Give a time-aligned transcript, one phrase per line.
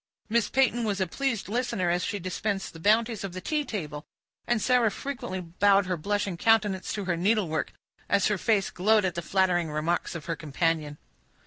[0.29, 4.03] Miss Peyton was a pleased listener, as she dispensed the bounties of the tea table,
[4.47, 7.71] and Sarah frequently bowed her blushing countenance to her needlework,
[8.09, 10.97] as her face glowed at the flattering remarks of her companion.